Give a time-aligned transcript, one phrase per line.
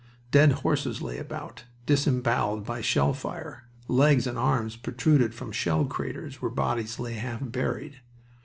[0.31, 3.65] Dead horses lay about, disemboweled by shell fire.
[3.87, 8.01] Legs and arms protruded from shell craters where bodies lay half buried.